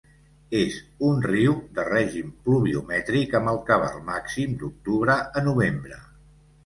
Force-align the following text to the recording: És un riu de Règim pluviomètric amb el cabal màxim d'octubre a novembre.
És 0.59 0.77
un 1.09 1.19
riu 1.25 1.51
de 1.75 1.83
Règim 1.89 2.31
pluviomètric 2.47 3.35
amb 3.41 3.53
el 3.55 3.61
cabal 3.71 4.01
màxim 4.09 4.57
d'octubre 4.63 5.19
a 5.19 5.45
novembre. 5.51 6.01